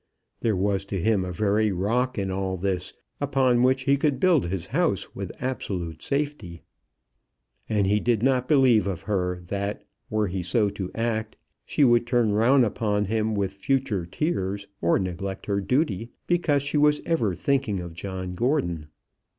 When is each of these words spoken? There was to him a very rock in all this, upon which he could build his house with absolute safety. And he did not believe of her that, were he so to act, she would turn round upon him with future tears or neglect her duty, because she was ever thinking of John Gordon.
There 0.39 0.55
was 0.55 0.83
to 0.85 0.99
him 0.99 1.23
a 1.23 1.31
very 1.31 1.71
rock 1.71 2.17
in 2.17 2.31
all 2.31 2.57
this, 2.57 2.91
upon 3.19 3.61
which 3.61 3.83
he 3.83 3.97
could 3.97 4.19
build 4.19 4.47
his 4.47 4.65
house 4.65 5.13
with 5.13 5.31
absolute 5.39 6.01
safety. 6.01 6.63
And 7.69 7.85
he 7.85 7.99
did 7.99 8.23
not 8.23 8.47
believe 8.47 8.87
of 8.87 9.03
her 9.03 9.39
that, 9.49 9.83
were 10.09 10.25
he 10.25 10.41
so 10.41 10.69
to 10.71 10.89
act, 10.95 11.37
she 11.67 11.83
would 11.83 12.07
turn 12.07 12.31
round 12.31 12.65
upon 12.65 13.05
him 13.05 13.35
with 13.35 13.53
future 13.53 14.07
tears 14.07 14.65
or 14.81 14.97
neglect 14.97 15.45
her 15.45 15.61
duty, 15.61 16.09
because 16.25 16.63
she 16.63 16.77
was 16.77 16.99
ever 17.05 17.35
thinking 17.35 17.79
of 17.79 17.93
John 17.93 18.33
Gordon. 18.33 18.87